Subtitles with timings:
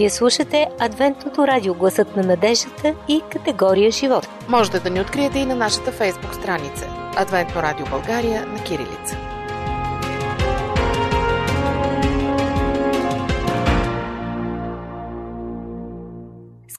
[0.00, 4.28] Вие слушате Адвентното радио Гласът на надеждата и категория живот.
[4.48, 6.86] Можете да ни откриете и на нашата фейсбук страница
[7.16, 9.16] Адвентно радио България на Кирилица.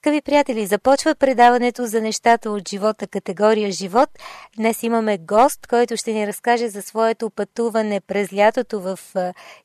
[0.02, 4.08] Скъпи приятели, започва предаването за нещата от живота категория живот.
[4.56, 8.98] Днес имаме гост, който ще ни разкаже за своето пътуване през лятото в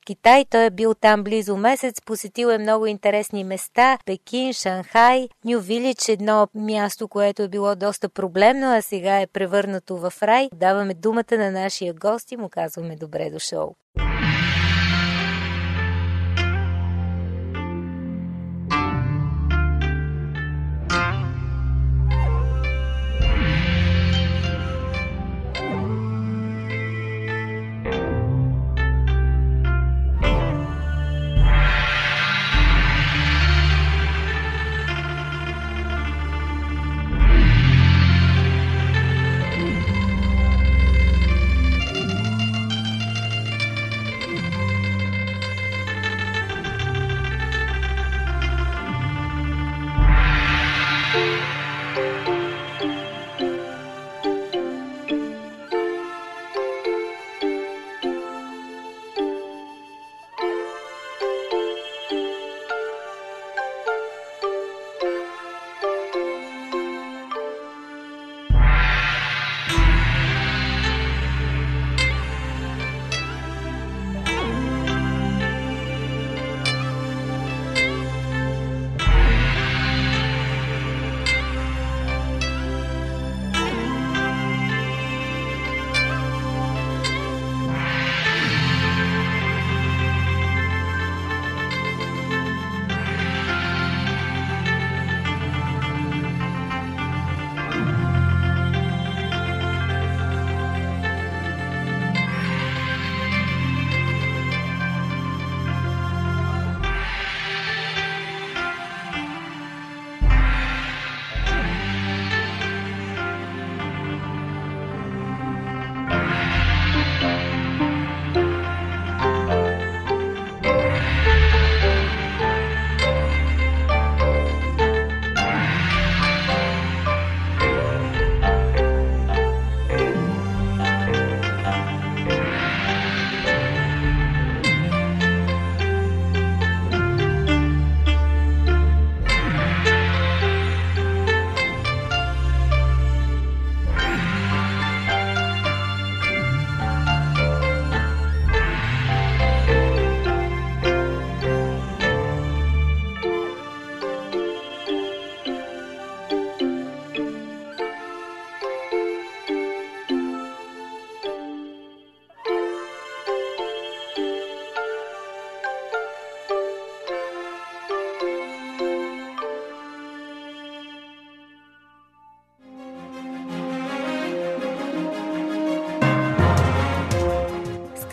[0.05, 0.45] Китай.
[0.49, 3.97] Той е бил там близо месец, посетил е много интересни места.
[4.05, 9.97] Пекин, Шанхай, Нью Вилич, едно място, което е било доста проблемно, а сега е превърнато
[9.97, 10.49] в рай.
[10.53, 13.75] Даваме думата на нашия гост и му казваме добре дошъл.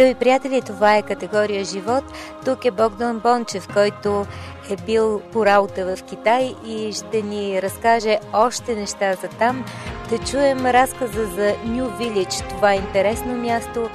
[0.05, 2.05] Скъпи приятели, това е категория живот.
[2.45, 4.27] Тук е Богдан Бончев, който
[4.71, 9.65] е бил по работа в Китай и ще ни разкаже още неща за там.
[10.11, 12.29] Да чуем разказа за Нью Вилич.
[12.49, 13.89] Това е интересно място.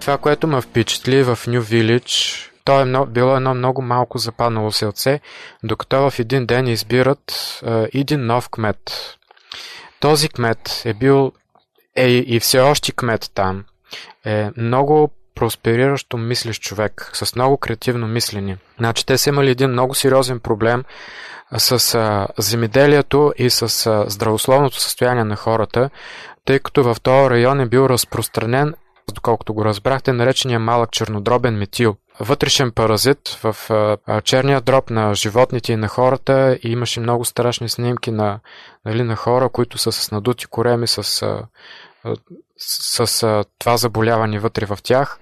[0.00, 5.20] Това, което ме впечатли в Нью Вилич, то е било едно много малко западнало селце,
[5.62, 9.15] докато в един ден избират е, един нов кмет.
[10.00, 11.32] Този кмет е бил
[11.96, 13.64] е и все още кмет там.
[14.24, 18.58] Е много проспериращо мислещ човек, с много креативно мислене.
[18.78, 20.84] Значи те са имали един много сериозен проблем
[21.58, 25.90] с а, земеделието и с а, здравословното състояние на хората,
[26.44, 28.74] тъй като в този район е бил разпространен,
[29.14, 35.72] доколкото го разбрахте, наречения малък чернодробен метил вътрешен паразит в а, черния дроб на животните
[35.72, 38.40] и на хората и имаше много страшни снимки на,
[38.84, 41.46] нали, на хора, които са с надути кореми, с, с,
[42.56, 45.18] с, с това заболяване вътре в тях.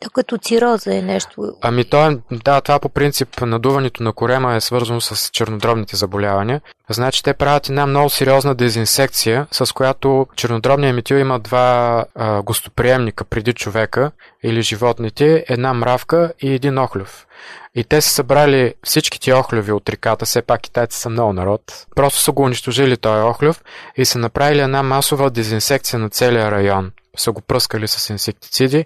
[0.00, 1.52] То като цироза е нещо.
[1.62, 6.60] Ами то е, да, това по принцип надуването на корема е свързано с чернодробните заболявания.
[6.90, 13.24] Значи те правят една много сериозна дезинсекция, с която чернодробният метил има два а, гостоприемника
[13.24, 14.10] преди човека
[14.42, 17.25] или животните, една мравка и един охлюв.
[17.74, 21.86] И те са събрали всичките охлюви от реката, все пак китайци са много народ.
[21.96, 23.62] Просто са го унищожили този охлюв
[23.96, 28.84] и са направили една масова дезинсекция на целия район са го пръскали с инсектициди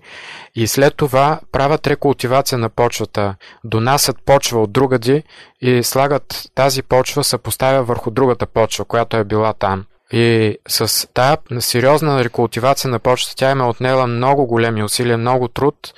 [0.54, 5.22] и след това правят рекултивация на почвата, донасят почва от другади
[5.60, 9.84] и слагат тази почва, се поставя върху другата почва, която е била там.
[10.12, 15.48] И с тази сериозна рекултивация на почвата, тя им е отнела много големи усилия, много
[15.48, 15.94] труд.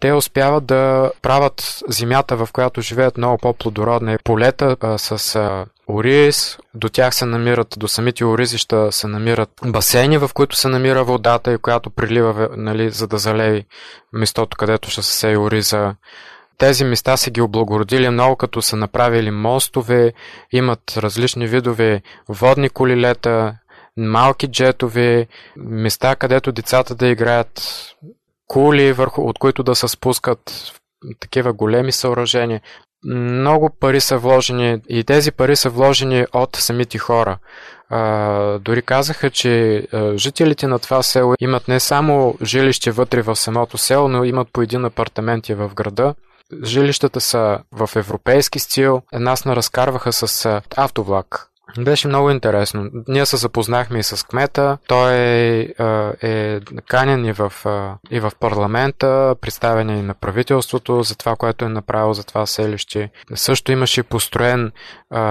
[0.00, 6.58] Те успяват да правят земята, в която живеят много по-плодородни полета а, с а, ориз.
[6.74, 11.52] До тях се намират, до самите оризища се намират басейни, в които се намира водата
[11.52, 13.64] и която прилива, нали, за да залеви
[14.12, 15.94] местото, където ще се сее ориза
[16.58, 20.12] тези места са ги облагородили много, като са направили мостове,
[20.52, 23.56] имат различни видове водни колилета,
[23.96, 25.26] малки джетове,
[25.56, 27.62] места, където децата да играят,
[28.46, 30.72] кули, върху, от които да се спускат
[31.20, 32.60] такива големи съоръжения.
[33.04, 37.38] Много пари са вложени и тези пари са вложени от самите хора.
[37.88, 43.36] А, дори казаха, че а, жителите на това село имат не само жилище вътре в
[43.36, 46.14] самото село, но имат по един апартамент в града.
[46.64, 49.02] Жилищата са в европейски стил.
[49.12, 51.50] Нас на разкарваха с автовлак.
[51.78, 52.90] Беше много интересно.
[53.08, 54.78] Ние се запознахме и с кмета.
[54.86, 55.74] Той е,
[56.22, 57.52] е канен и в,
[58.10, 63.10] и в парламента, представяне и на правителството за това, което е направил за това селище.
[63.34, 64.72] Също имаше построен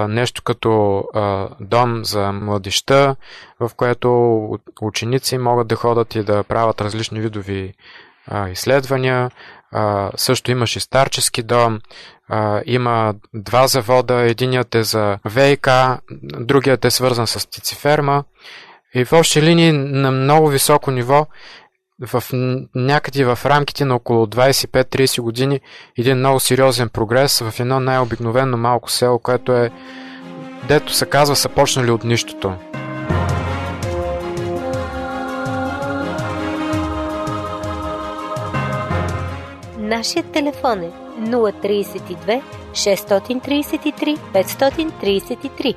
[0.07, 1.03] нещо като
[1.59, 3.15] дом за младеща,
[3.59, 4.49] в което
[4.81, 7.73] ученици могат да ходят и да правят различни видови
[8.51, 9.31] изследвания.
[9.71, 11.79] А, също имаше старчески дом,
[12.29, 15.67] а, има два завода, единият е за ВИК,
[16.39, 18.23] другият е свързан с птициферма.
[18.95, 21.27] И в общи линии на много високо ниво,
[22.01, 22.23] в
[22.75, 25.59] някъде в рамките на около 25-30 години,
[25.97, 29.71] един много сериозен прогрес в едно най-обикновено малко село, което е,
[30.67, 32.53] дето се казва, са почнали от нищото.
[39.85, 42.41] Нашият телефон е 032
[42.73, 45.75] 633 533.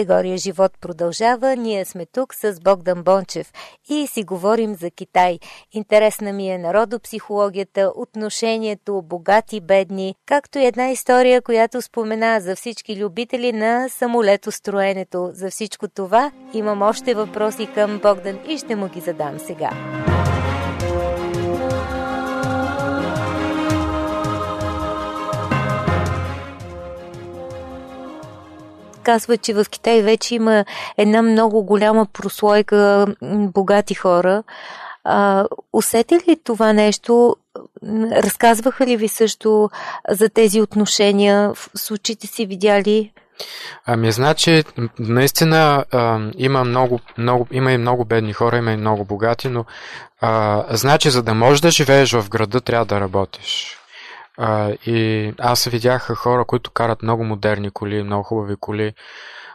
[0.00, 1.56] Категория Живот продължава.
[1.56, 3.52] Ние сме тук с Богдан Бончев
[3.90, 5.38] и си говорим за Китай.
[5.72, 13.52] Интересна ми е народопсихологията, отношението богати-бедни, както и една история, която спомена за всички любители
[13.52, 15.30] на самолетостроенето.
[15.32, 19.70] За всичко това имам още въпроси към Богдан и ще му ги задам сега.
[29.02, 30.64] Казва, че в Китай вече има
[30.96, 34.42] една много голяма прослойка богати хора.
[35.04, 37.36] А, усети ли това нещо?
[38.12, 39.70] Разказваха ли ви също
[40.08, 41.52] за тези отношения?
[41.54, 43.12] В очите си видяли?
[43.86, 44.64] Ами, значи,
[44.98, 49.64] наистина а, има, много, много, има и много бедни хора, има и много богати, но
[50.20, 53.79] а, значи, за да можеш да живееш в града, трябва да работиш.
[54.42, 58.94] А, и аз видях хора, които карат много модерни коли, много хубави коли.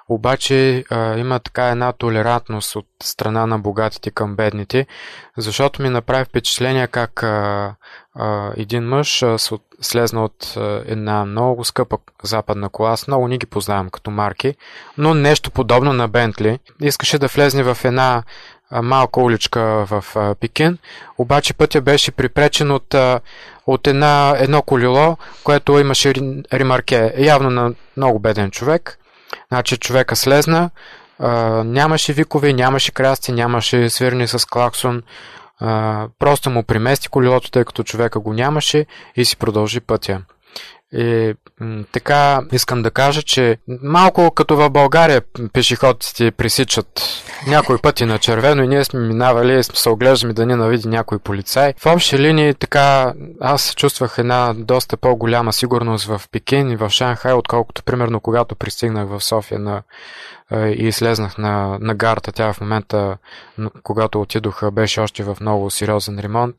[0.09, 4.87] Обаче а, има така една толерантност от страна на богатите към бедните,
[5.37, 7.75] защото ми направи впечатление как а,
[8.15, 9.23] а, един мъж
[9.81, 12.91] слезна от а, една много скъпа западна кола.
[12.91, 14.55] Аз много ни ги познавам като марки,
[14.97, 16.59] но нещо подобно на Бентли.
[16.81, 18.23] Искаше да влезне в една
[18.71, 20.03] малка уличка в
[20.39, 20.77] Пекин,
[21.17, 22.95] обаче пътя беше припречен от,
[23.67, 26.13] от една, едно колело, което имаше
[26.53, 28.99] ремарке, явно на много беден човек.
[29.47, 30.69] Значи човека слезна,
[31.65, 35.03] нямаше викове, нямаше красти, нямаше свирни с клаксон,
[36.19, 40.21] просто му примести колелото, тъй като човека го нямаше и си продължи пътя.
[40.93, 41.33] И
[41.91, 45.21] така искам да кажа, че малко като в България
[45.53, 47.01] пешеходците пресичат
[47.47, 50.87] някои пъти на червено и ние сме минавали и сме се оглеждаме да ни навиди
[50.87, 51.73] някой полицай.
[51.77, 57.33] В общи линии така аз чувствах една доста по-голяма сигурност в Пекин и в Шанхай,
[57.33, 59.81] отколкото примерно когато пристигнах в София на,
[60.67, 62.31] и слезнах на, на гарта.
[62.31, 63.17] Тя в момента,
[63.83, 66.55] когато отидох, беше още в много сериозен ремонт.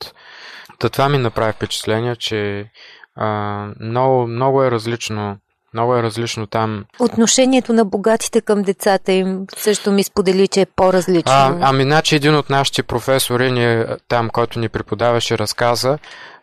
[0.79, 2.71] Та това ми направи впечатление, че
[3.17, 5.37] а, много, много е различно.
[5.75, 6.85] Много е различно там.
[6.99, 11.33] Отношението на богатите към децата им също ми сподели, че е по-различно.
[11.33, 15.99] А, ами, значи един от нашите професори, ни, там, който ни преподаваше, разказа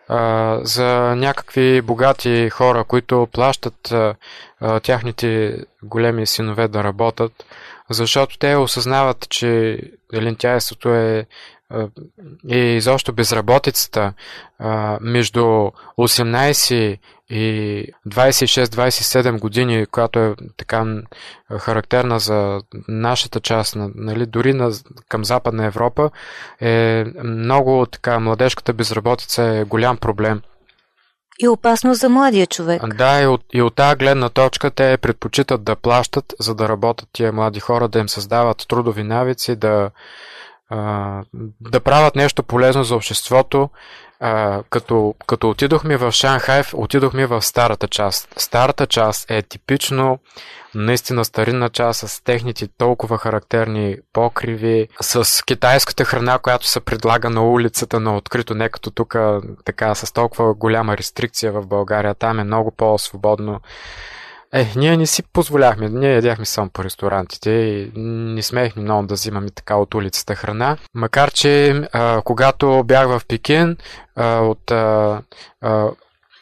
[0.07, 4.15] а, за някакви богати хора, които плащат а,
[4.61, 7.45] а, тяхните големи синове да работят,
[7.89, 9.79] защото те осъзнават, че
[10.13, 11.25] лентяйството е
[12.49, 14.13] и изобщо безработицата
[15.01, 15.41] между
[15.99, 16.99] 18
[17.29, 20.85] и 26-27 години, която е така
[21.59, 24.71] характерна за нашата част, нали, дори на,
[25.09, 26.09] към Западна Европа,
[26.61, 30.41] е много така, младежката безработица е голям проблем.
[31.39, 32.95] И опасно за младия човек.
[32.95, 37.09] Да, и от, и от тази гледна точка те предпочитат да плащат, за да работят
[37.13, 39.91] тия млади хора, да им създават трудови навици, да,
[41.61, 43.69] да правят нещо полезно за обществото.
[44.19, 48.33] А, като, като отидохме в Шанхай, отидохме в старата част.
[48.37, 50.19] Старата част е типично
[50.75, 57.49] наистина старинна част с техните толкова характерни покриви, с китайската храна, която се предлага на
[57.49, 59.15] улицата на открито, не като тук
[59.65, 62.15] така с толкова голяма рестрикция в България.
[62.15, 63.59] Там е много по-свободно
[64.53, 69.13] е, ние не си позволяхме, ние ядяхме само по ресторантите и не смеехме много да
[69.13, 70.77] взимаме така от улицата храна.
[70.93, 73.77] Макар, че а, когато бях в Пекин,
[74.15, 75.21] а, от, а,
[75.61, 75.89] а,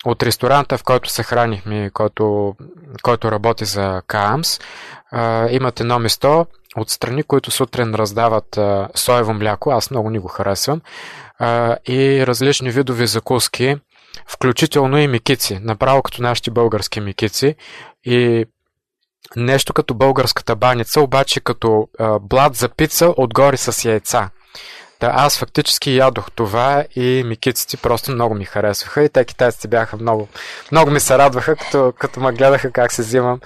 [0.05, 2.55] от ресторанта, в който се хранихме, който,
[3.01, 4.59] който работи за КАМС,
[5.49, 6.45] имат едно место
[6.77, 10.81] отстрани, които сутрин раздават а, соево мляко, аз много ни го харесвам,
[11.39, 13.75] а, и различни видови закуски,
[14.27, 17.55] включително и микици, направо като нашите български микици.
[18.03, 18.45] И
[19.35, 24.29] нещо като българската баница, обаче като а, блад за пица отгоре с яйца.
[25.01, 29.97] Да, аз фактически ядох това и микиците просто много ми харесваха и те китайците бяха
[29.97, 30.27] много,
[30.71, 33.39] много ми се радваха, като, като ме гледаха как се взимам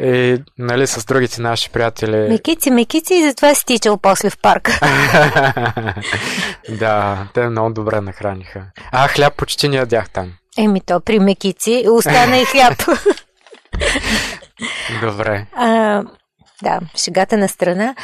[0.00, 2.16] и нали, с другите наши приятели.
[2.16, 4.72] Микици, микици и затова си тичал после в парка.
[6.68, 8.64] да, те много добре нахраниха.
[8.92, 10.32] А, хляб почти не ядях там.
[10.58, 12.74] Еми то при мекици остана и хляб.
[15.00, 15.46] Добре.
[15.56, 16.02] А,
[16.62, 17.94] да, шегата на страна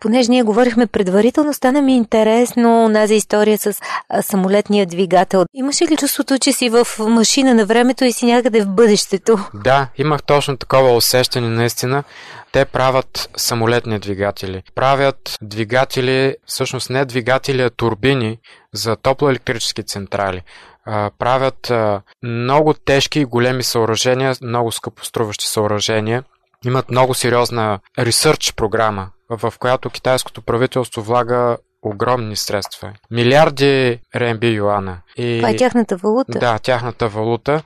[0.00, 3.74] понеже ние говорихме предварително, стана ми интересно тази история с
[4.22, 5.44] самолетния двигател.
[5.54, 9.38] Имаше ли чувството, че си в машина на времето и си някъде в бъдещето?
[9.54, 12.04] Да, имах точно такова усещане наистина.
[12.52, 14.62] Те правят самолетни двигатели.
[14.74, 18.38] Правят двигатели, всъщност не двигатели, а турбини
[18.74, 20.42] за топлоелектрически централи.
[21.18, 21.72] Правят
[22.22, 26.24] много тежки и големи съоръжения, много скъпоструващи съоръжения
[26.64, 32.92] имат много сериозна ресърч програма, в която китайското правителство влага огромни средства.
[33.10, 34.98] Милиарди РМБ юана.
[35.16, 36.38] И, Това е тяхната валута?
[36.38, 37.62] Да, тяхната валута.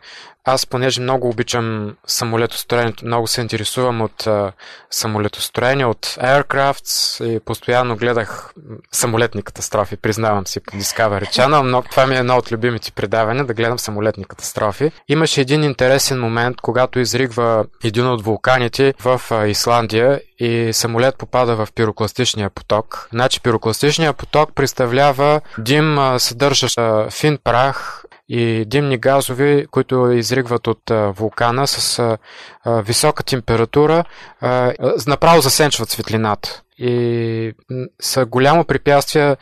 [0.49, 4.53] Аз, понеже много обичам самолетостроението, много се интересувам от а,
[4.91, 8.53] самолетостроение, от aircrafts и постоянно гледах
[8.93, 13.45] самолетни катастрофи, признавам си по Discovery Channel, но това ми е едно от любимите предавания,
[13.45, 14.91] да гледам самолетни катастрофи.
[15.09, 21.57] Имаше един интересен момент, когато изригва един от вулканите в а, Исландия и самолет попада
[21.57, 23.09] в пирокластичния поток.
[23.13, 26.79] Значи пирокластичният поток представлява дим, съдържащ
[27.11, 32.19] фин прах и димни газови, които изригват от вулкана с
[32.67, 34.05] висока температура,
[35.07, 36.63] направо засенчват светлината.
[36.79, 37.53] И
[38.01, 39.37] са голямо препятствие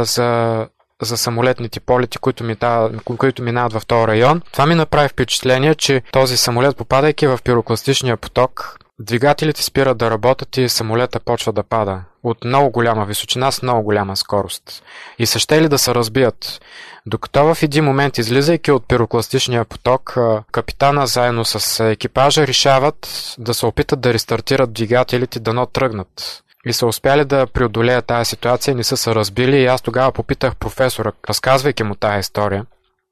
[0.00, 0.66] за
[1.02, 4.42] за самолетните полети, които, мина, които минават в този район.
[4.52, 10.56] Това ми направи впечатление, че този самолет, попадайки в пирокластичния поток, двигателите спират да работят
[10.56, 14.82] и самолета почва да пада от много голяма височина с много голяма скорост.
[15.18, 16.60] И са ще ли да се разбият.
[17.06, 20.16] Докато в един момент, излизайки от пирокластичния поток,
[20.52, 26.40] капитана заедно с екипажа решават да се опитат да рестартират двигателите, дано тръгнат.
[26.66, 30.56] И са успяли да преодолеят тази ситуация, не са се разбили и аз тогава попитах
[30.56, 32.66] професора, разказвайки му тази история,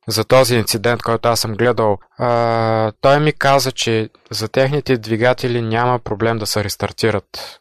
[0.08, 5.62] за този инцидент, който аз съм гледал, а, той ми каза, че за техните двигатели
[5.62, 7.58] няма проблем да се рестартират.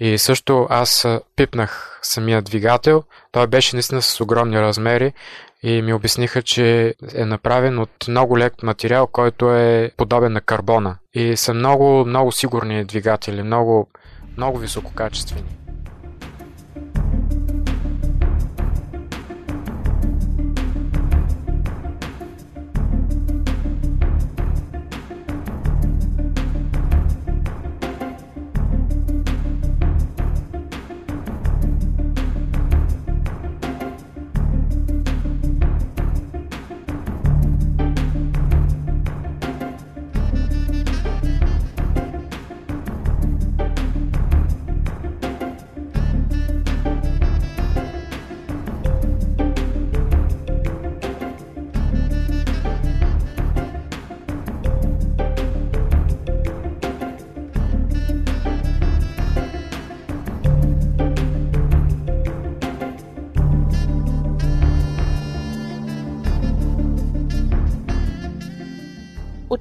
[0.00, 1.06] И също аз
[1.36, 3.02] пипнах самия двигател.
[3.32, 5.12] Той беше наистина с огромни размери
[5.62, 10.96] и ми обясниха, че е направен от много лек материал, който е подобен на карбона.
[11.14, 13.88] И са много, много сигурни двигатели, много,
[14.36, 15.59] много висококачествени.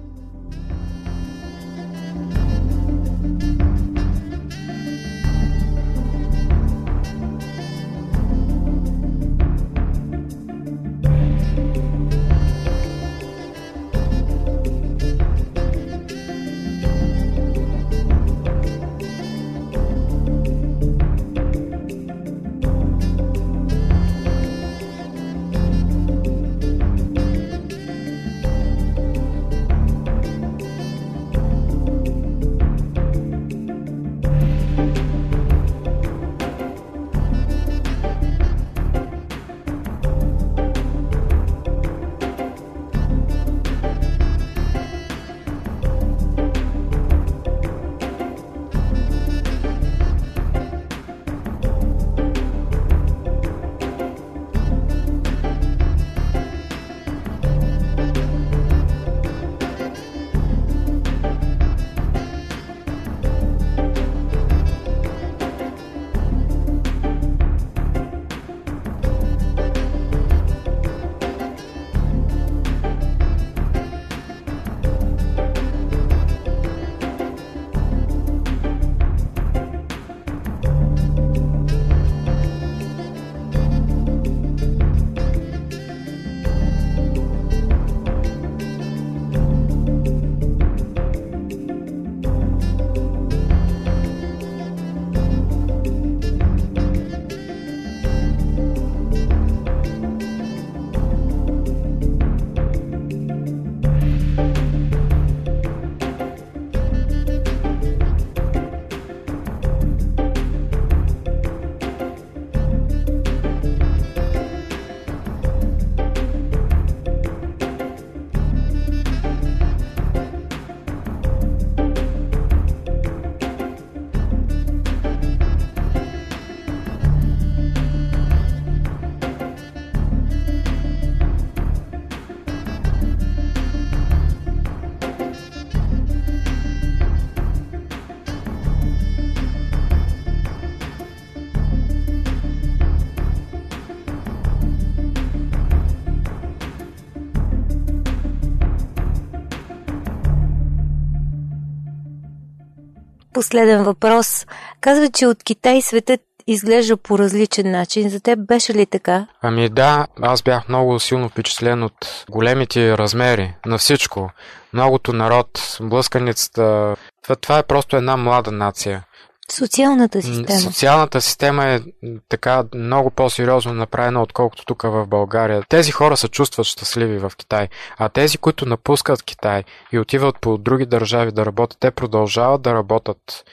[153.39, 154.47] последен въпрос.
[154.81, 158.09] Казва, че от Китай светът изглежда по различен начин.
[158.09, 159.27] За теб беше ли така?
[159.43, 164.31] Ами да, аз бях много силно впечатлен от големите размери на всичко.
[164.73, 166.97] Многото народ, блъсканицата.
[167.23, 169.05] Това, това е просто една млада нация.
[169.53, 170.61] Социалната система.
[170.61, 171.81] Социалната система е
[172.29, 175.63] така много по-сериозно направена, отколкото тук в България.
[175.69, 180.59] Тези хора се чувстват щастливи в Китай, а тези, които напускат Китай и отиват по
[180.59, 183.45] други държави да работят, те продължават да работят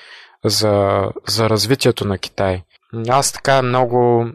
[0.46, 2.64] за, за развитието на Китай.
[3.10, 4.26] Аз така много,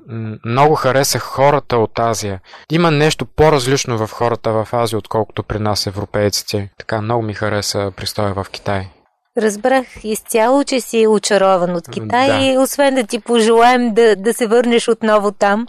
[0.45, 2.41] много харесах хората от Азия.
[2.73, 6.71] Има нещо по-различно в хората в Азия, отколкото при нас европейците.
[6.79, 8.89] Така много ми хареса пристоя в Китай.
[9.39, 12.45] Разбрах изцяло, че си очарован от Китай да.
[12.45, 15.67] и освен да ти пожелаем да, да се върнеш отново там,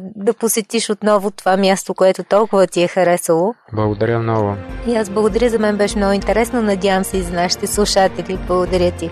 [0.00, 3.54] да посетиш отново това място, което толкова ти е харесало.
[3.72, 4.56] Благодаря много.
[4.88, 6.62] И аз благодаря, за мен беше много интересно.
[6.62, 8.38] Надявам се и за нашите слушатели.
[8.46, 9.10] Благодаря ти.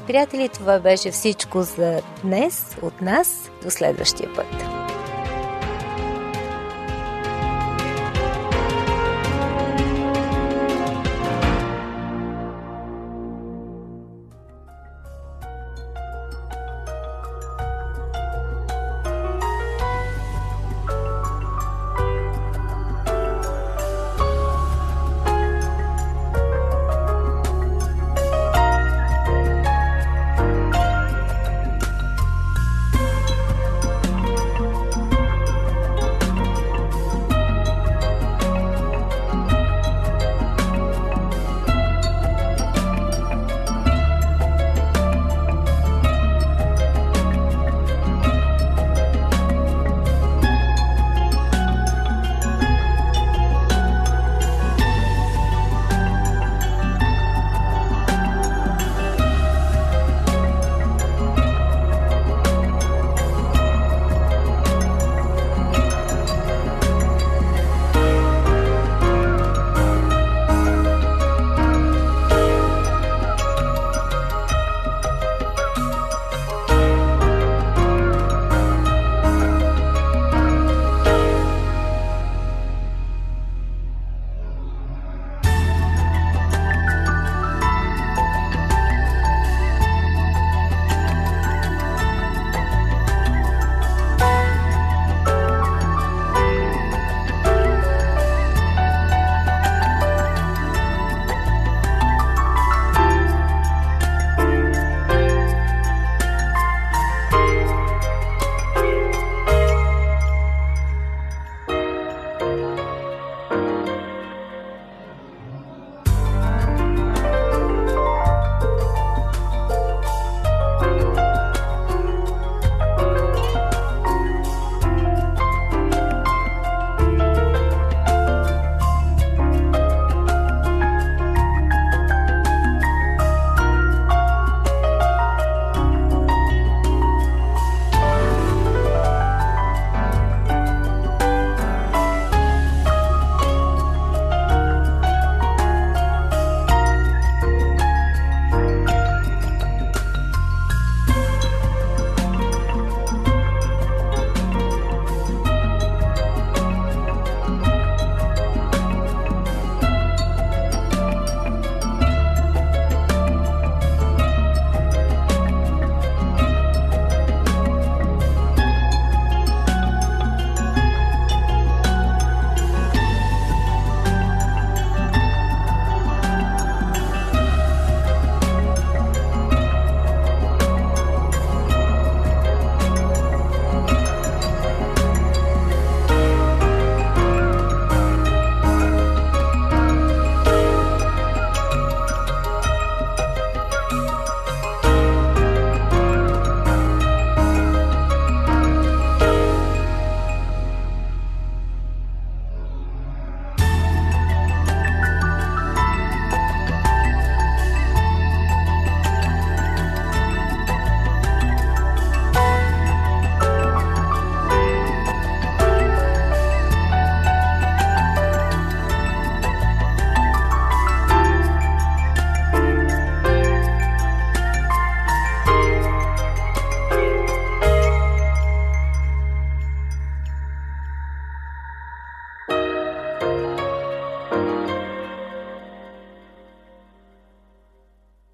[0.00, 3.50] Приятели, това беше всичко за днес от нас.
[3.62, 4.81] До следващия път.